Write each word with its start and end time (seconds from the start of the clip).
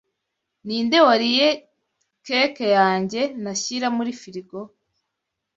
Ninde 0.65 0.97
wariye 1.07 1.47
cake 2.25 2.67
yanjye 2.77 3.21
nashyira 3.43 3.87
muri 3.97 4.11
frigo? 4.21 4.59